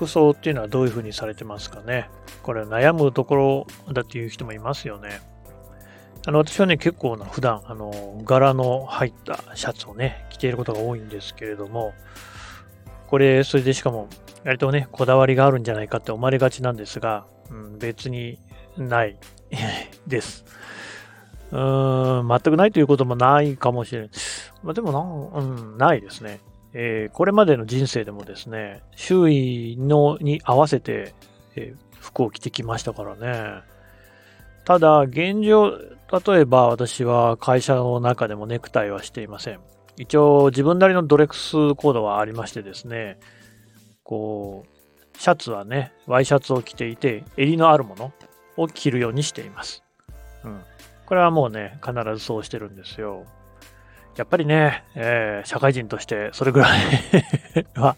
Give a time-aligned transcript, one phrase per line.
[0.00, 2.08] 服装っていうのはどういうふうにされてますかね？
[2.42, 5.20] これ悩むところだっていう人もいますよね。
[6.26, 11.92] あの私はね、結構な普段あの柄の入ったシャツをね、着ていることが多いんですけれども、
[13.08, 14.08] これ、それでしかも、
[14.44, 18.38] 割とね、こだわりがあるんじゃないかって思われがちなんですが、うん、別に
[18.78, 19.18] ない
[20.06, 20.46] です。
[21.50, 24.10] うーん、全くないということもないかもしれない。
[24.62, 26.40] まあ、でもな、うん、ないですね。
[26.72, 31.14] えー、これまでの人生でもですね、周囲のに合わせて、
[31.56, 33.62] えー、服を着てきましたからね。
[34.64, 39.60] ただ、現状、例えば私は会社の中でもネクタイはしていません。
[39.96, 43.18] 一応自分なりのドレックスコードはありましてですね、
[44.02, 48.12] こう、シャツはね、ワイシャツを着ていて、襟のあるもの
[48.56, 49.82] を着るようにしています。
[50.44, 50.60] うん。
[51.06, 53.24] これはもうね、必ずそうしてるんですよ。
[54.20, 56.78] やっぱりね、えー、社会人としてそれぐらい
[57.74, 57.96] は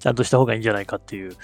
[0.00, 1.36] ちゃんとした方がいいんじゃないかっていう、う、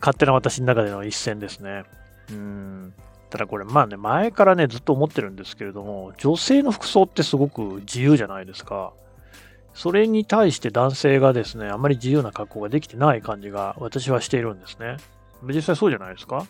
[0.00, 1.84] 勝手な私の中での一線ですね。
[2.30, 2.92] うん
[3.30, 8.92] ただこれ、まあね、前からね、ずっと思ってるんですけれども、女性の服装ってすごく自由じゃないですか。
[9.74, 14.96] それに対して男性がですね、あまり自由な格好ができてない感じが私はしているんですね。
[15.42, 16.46] 実際そうじゃないですか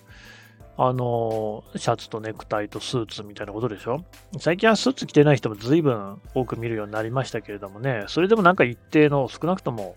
[0.80, 4.04] あの、シャツとネクタイとスーツみたいなことでしょ？
[4.38, 9.96] 最近はスーツ着てない人も随分多く見るようになりましたけれどもね、それでもなんか一定の少なくとも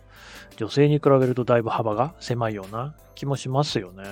[0.57, 4.03] 女性に比べるとだいぶ幅が狭いような気もしますよね。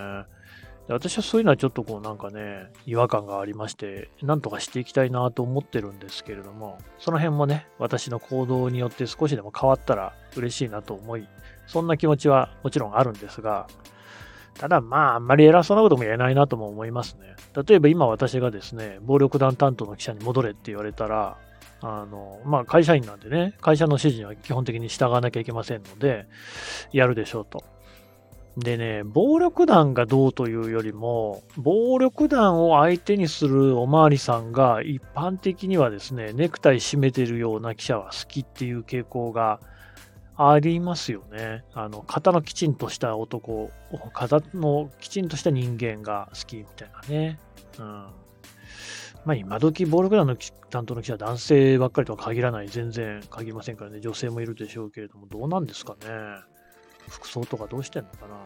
[0.87, 11.27] で私はそういうのはちょっとこうなんかね、違和感がありまして、なんとかしていきたいなと思ってるんですけれども、その辺もね、私の行動によって少しでも変わったら嬉しいなと思い、
[11.65, 13.65] そんな気持ちはもちろんあるんですが、
[14.59, 17.35] ただまあ、あんまり偉そうなことも言えないなとも思いますね。
[17.65, 21.37] 例えば今私がですね、暴力団担当の記者に戻れって言われたら、
[21.81, 26.27] あの、まあ会社員なんでね、会社の指示には基本的に従わなきゃいけませんので、
[26.91, 27.63] やるでしょうと。
[28.57, 39.61] でね、暴力団がどうというよりも、暴力団を相手にするおまわりさんが一般的にはですね、ネクタイ締めてるような記者は好きっていう傾向が
[40.41, 41.65] ありますよね。
[41.73, 43.71] あの、型のきちんとした男、
[44.13, 47.39] 型のきちんとした人間が好きみたいなね。
[47.77, 47.85] うん。
[49.25, 50.37] まあ今時暴力団の
[50.69, 56.07] 担当の記者は男性ばっかりとは限らない、全然限りませんからね、女性もいるでしょうけれども、どうなんですかね。
[57.09, 58.37] 服装とかどうしてんのかな。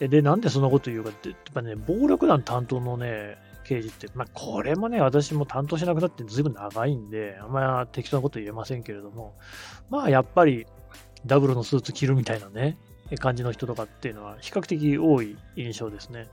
[0.00, 9.36] えで、なんでそんなこと言うかって、やっぱね、暴力団担当のね、刑事って、まあ、これもね、私も担当しなくなってずいぶん長いんで、あんまり適当なこと言えませんけれども、
[9.90, 10.66] まあ、やっぱり、
[11.26, 12.78] ダブルのスーツ着るみたいなね、
[13.18, 16.28] 感じの人とかっていうのは、比較的多い印象ですね。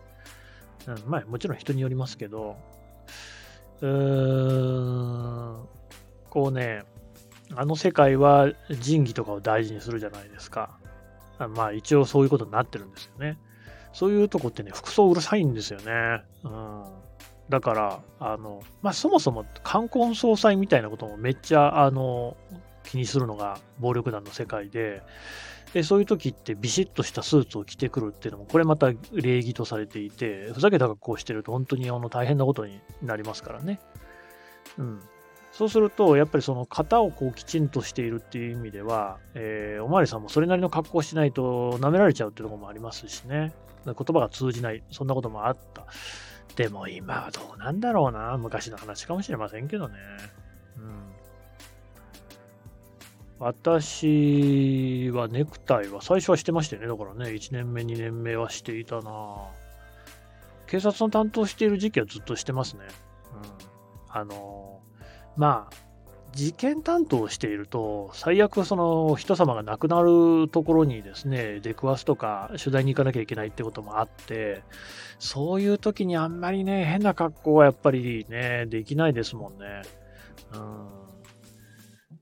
[0.88, 2.56] うん、まあ、もちろん人によりますけど、
[3.82, 5.68] うーん、
[6.30, 6.84] こうね、
[7.56, 10.78] あの世界は仁義とかを大事にするじゃないですか。
[11.56, 13.38] まあ一応そういうことになってるんですよね。
[13.94, 16.24] そういうとこってね、服装うるさいんですよね。
[16.44, 16.84] うん。
[17.50, 22.36] だから、あの、まあそもそも冠婚葬祭みたいなこともめっちゃ、あの、
[22.88, 25.04] 気にするのが暴力団の世界で、
[25.74, 33.80] でそういう時ってビシッとしたスーツを着てくるっていうのも、これまた礼儀とされていて、ふざけた格好をしてると本当にあの大変なことになりますからね。
[34.78, 35.02] うん。
[35.52, 43.54] そうすると、やっぱりその型をこうきちんとしているっていう意味では、えー、おまわりさんもそれなりの格好をしないと舐められちゃうっていうところもありますしね。
[43.86, 45.86] 言葉が通じない、そんなこともあった。
[46.56, 48.38] でも今はどうなんだろうな。
[48.38, 49.96] 昔の話かもしれませんけどね。
[50.78, 51.27] うん。
[53.40, 56.88] 私はネクタイは最初はしてましたよね。
[56.88, 59.38] だからね、1年目、2年目はしていたな。
[60.66, 62.84] 警察の担当している時期はずっとしてますね。
[63.34, 64.12] うん。
[64.12, 64.82] あの
[65.36, 65.88] まあ、
[66.34, 74.64] 事件担当をしていると、最悪その人様が亡くなるところにですね、出くわすとか取材に行かなきゃいけないってこともあって、
[75.20, 79.84] そういう時にあんまりね、変な格好はやっぱりね、できないですもんね。
[80.54, 81.07] うん。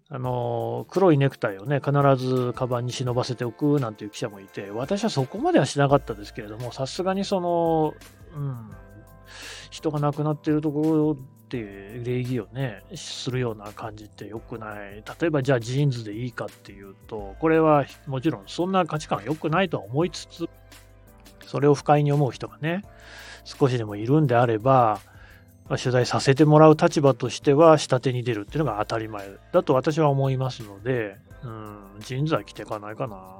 [0.10, 7.96] あの、黒いネクタイをね、必ずカバンに忍ばせておくなんていう記者もいて、私はそこまではしなかったですけれども、さすがにその、
[8.36, 8.72] うん、
[9.72, 11.12] 人が亡くなっているところ
[11.46, 15.04] っていう礼儀をね、するような感じって良くない。
[15.20, 20.50] 例えばじゃあジーンズでいいかっていうと、これはもちろんそんな価値観良くないとは思いつつ、
[21.48, 22.84] それを不快に思う人がね、
[23.44, 25.00] 少しでもいるんであれば、
[25.70, 33.40] 取材させてもらう立場としては下手に出るっていうのが当たり前だと私は思いますので、うん、ジーンズは着ていかないかな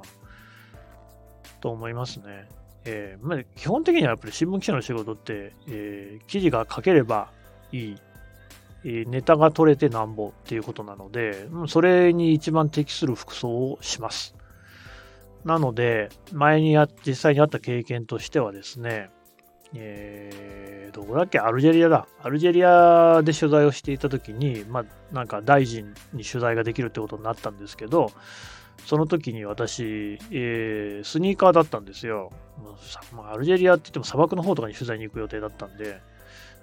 [1.60, 2.48] と思いますね。
[2.84, 7.30] えーまあ、基本的にはやっぱり新聞記者の仕事って、えー、記事が書ければ
[7.72, 7.96] いい、
[8.84, 14.36] えー、ネタが取れてなんぼっていうことなので、うんそれに一番適する服装をします。
[15.44, 19.10] なので、前にや実際にあった経験としてはですね、
[19.74, 22.06] えー、どこだっけ、アルジェリアだ。
[22.22, 24.84] アルジェリアで取材をしていたときに、まあ、
[25.14, 28.10] なんか大臣に取材ができるってことになったんですけど、
[28.84, 32.30] その時に私、えー、スニーカーだったんですよ。
[33.12, 36.00] まあ、アルジェリアって言っても砂漠の方とかに取材に行く予定だったんで、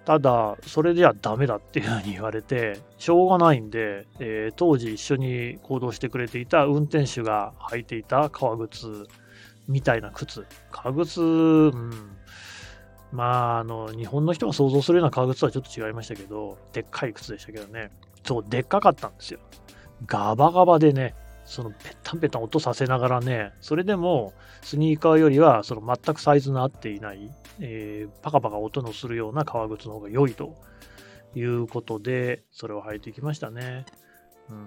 [0.06, 9.08] ただ、それではダメだっていうふうに言われて、しょうがないんで、えー、当時一緒に行動してくれていた運転手が履いていた革靴
[9.68, 10.46] みたいな靴。
[10.72, 11.92] 革靴、うん。
[13.14, 17.92] まあ、あの、日本の人が想像するような革靴とはちょっと違いましたけど、でっかい靴でしたけどね。
[18.24, 19.40] そう、でっかかったんですよ。
[20.08, 21.14] ガバガバでね、
[21.46, 24.34] そのペタンペタン音させながらね、それでも
[24.64, 27.30] スニーカーよりはその全くサイズの合っていない、
[27.60, 30.56] えー、パカパカ音のするような革靴の方が良いと
[31.36, 33.86] いうことで、それを履いてきましたね。
[34.50, 34.66] うん、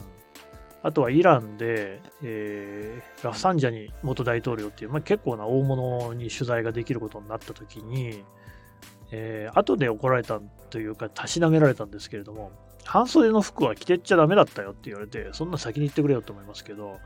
[0.86, 8.22] あとはイランで、えー、ラフサンジャニ元大統領っていう、まあ、結構な大物に取材ができることになった時に、
[9.10, 10.40] えー、後で怒られた
[10.70, 12.52] というか、たしなめられたんですけれども、
[12.84, 17.00] 半袖の服は着てっちゃダメだったよって言われて、そんな先に言ってくれよと思いますけど、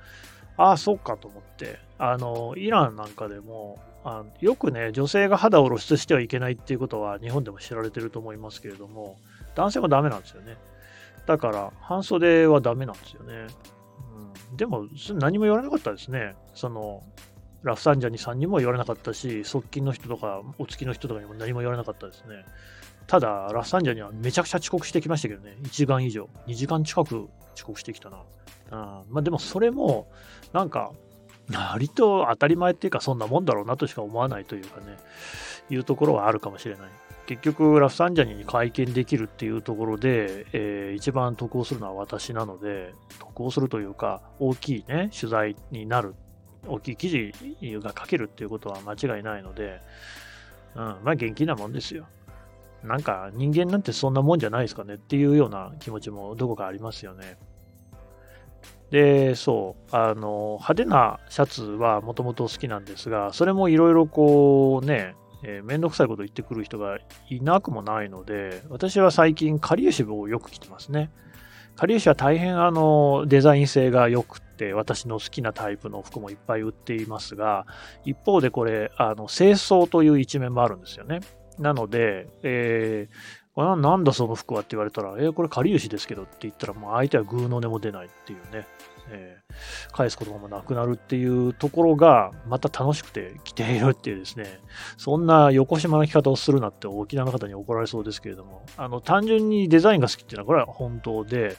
[0.59, 9.17] ああ、そうかと思って、あの、イランなんかでも、あよくね、女性が肌を露出してはいけないっていうことは日本でも知られてると思いますけれども、
[9.55, 10.59] 男性はダメなんですよね。
[11.27, 13.47] だから、半袖はダメなんですよね。
[14.51, 16.35] うん、でも、何も言われなかったですね。
[16.55, 17.03] その、
[17.63, 22.45] ラフサンジャニさんにも言われなかったし、側近の人とか、お付きの人とかにも何も言われなかったですね。
[23.07, 28.23] ただ、ラッサンジャにはめちゃくちゃ遅刻してきましたけどね、1時間以上、2時間近く遅刻してきたな。
[28.71, 30.09] あまあ、でもそれも、
[30.53, 30.93] なんか、
[31.53, 34.97] 割と当たり前っていうか、そんなもんだろうなとしか思わないというかね、
[35.69, 36.89] いうところはあるかもしれない。
[37.31, 46.17] 結局、ラフサンジャニに会見できるっていうところで、えー、一番得をするのは私なので、得をするというか、大きいね、取材になる、
[46.67, 47.33] 大きい記事
[47.79, 49.81] が書けるっていうことは間違いないので、
[50.75, 52.09] うん、まあ元気なもんですよ。
[52.83, 57.39] なんか人間なんてそんなもんじゃないですかねっていうような気持ちもどこかありますよね。
[58.91, 66.99] で、そう、あの、派手なシャツはもともと好きなんですが、それもいろいろこうね、えー、めんどくさいこと言ってくる人が
[67.29, 71.11] いなくもないので、私は最近、カリウシをよく着てますね。
[71.77, 77.67] カリウシは大変あのデザイン性が良くて、私の好きなタイプの服もいっぱい売っていますが、
[78.05, 81.21] 一方でこれ、あの清掃という一面もあるんですよね。
[81.59, 83.15] なので、えー、
[83.77, 88.67] なんだその服はって言われたら、えー、これ、かりゆしですけどって言ったら、もう相手はグーの音も出ないっていうね、
[89.11, 94.61] えー、返すこともなくなるっていうところが、また楽しくて着ているっていうですね、
[94.97, 101.57] そんな横島な着方をするなって沖縄の方に怒られそうですけれども、あの、単純にデザインが好きっていうのは、これは本当で、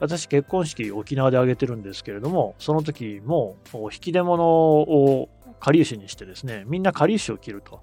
[0.00, 3.56] 私結婚式沖縄で挙げてるんですけれども、その時も
[3.92, 5.28] 引き出物を
[5.62, 7.82] かりゆしにしてですね、みんなかりゆしを着ると。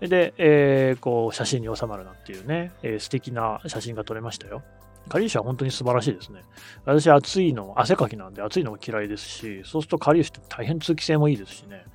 [0.00, 4.62] で、えー、こう写真に収まるなっていうね、えー、素敵な写真が撮れましたよ。
[5.08, 6.42] カリウシは本当に素晴らしいですね。
[6.84, 11.86] 私、暑いの、汗かきなんで暑いのも嫌いですし、そうするとカリウシって大変通気性もいいですしね。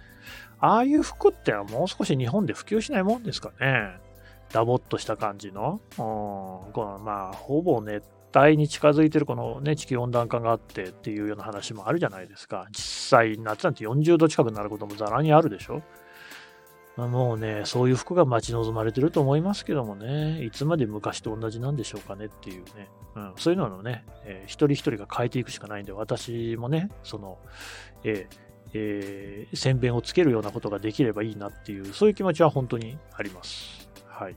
[0.60, 4.00] ああいう服ってもう少し日本で普及しないもんですかね。
[4.52, 5.80] ダボっとした感じの。
[5.92, 8.04] うん、このまあ、ほぼ熱
[8.36, 12.68] 帯に近づいてるこのね、地球温暖化があってっていうような話もあるじゃないですか。
[12.72, 15.82] 実際、夏なんて40度近くになることもざらにあるでしょ。
[17.00, 27.38] ま、もうね、そういう服が待ち望まれてると思いますけどもね、いつまで昔と同じなんでしょうかねっていうね、うん、そういうののね、えー、一人一人が変えていくしかないんで、私もね、その、
[28.04, 33.90] えーえー、宣伝をつけるようなことができればいいなっていう、そういう気持ちは本当にあります。
[34.06, 34.36] はい。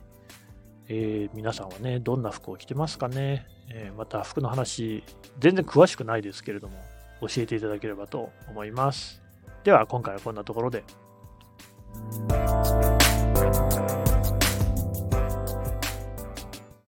[0.89, 5.05] えー、皆さんはね、どんな服を着てますかね、えー、また服の話、
[5.39, 6.79] 全然詳しくないですけれども、
[7.21, 9.23] 教えていただければと思います。
[9.65, 10.85] では、今回はこんなところで。